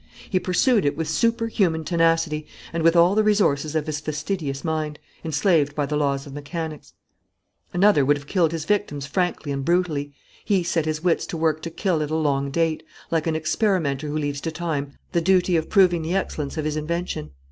He 0.31 0.39
pursued 0.39 0.83
it 0.83 0.97
with 0.97 1.07
superhuman 1.07 1.83
tenacity 1.83 2.47
and 2.73 2.81
with 2.81 2.95
all 2.95 3.13
the 3.13 3.23
resources 3.23 3.75
of 3.75 3.85
his 3.85 3.99
fastidious 3.99 4.63
mind, 4.63 4.97
enslaved 5.23 5.75
by 5.75 5.85
the 5.85 5.95
laws 5.95 6.25
of 6.25 6.33
mechanics. 6.33 6.93
"Another 7.71 8.03
would 8.03 8.17
have 8.17 8.25
killed 8.25 8.51
his 8.51 8.65
victims 8.65 9.05
frankly 9.05 9.51
and 9.51 9.63
brutally. 9.63 10.11
He 10.43 10.63
set 10.63 10.85
his 10.85 11.03
wits 11.03 11.27
to 11.27 11.37
work 11.37 11.61
to 11.61 11.69
kill 11.69 12.01
at 12.01 12.09
a 12.09 12.15
long 12.15 12.49
date, 12.49 12.81
like 13.11 13.27
an 13.27 13.35
experimenter 13.35 14.07
who 14.07 14.17
leaves 14.17 14.41
to 14.41 14.51
time 14.51 14.93
the 15.11 15.21
duty 15.21 15.55
of 15.55 15.69
proving 15.69 16.01
the 16.01 16.15
excellence 16.15 16.57
of 16.57 16.65
his 16.65 16.75
invention. 16.77 17.29